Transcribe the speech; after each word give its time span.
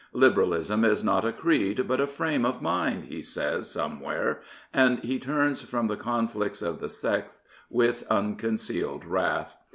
"Liberalism 0.23 0.83
is 0.83 1.03
not 1.03 1.23
a 1.25 1.31
creed, 1.31 1.87
but 1.87 2.01
a 2.01 2.07
frame 2.07 2.43
of 2.43 2.59
mind" 2.59 3.05
he 3.05 3.21
says 3.21 3.69
somewhere, 3.69 4.41
and 4.73 4.97
he 5.01 5.19
turns 5.19 5.61
from 5.61 5.85
the 5.85 5.95
conflicts 5.95 6.63
of 6.63 6.79
the 6.79 6.89
sects 6.89 7.43
with 7.69 8.03
unconcealed 8.09 9.05
wrath. 9.05 9.55